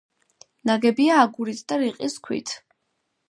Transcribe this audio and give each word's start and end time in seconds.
ნაგებია 0.69 1.19
აგურით 1.25 1.61
და 1.71 1.79
რიყის 1.83 2.17
ქვით. 2.29 2.57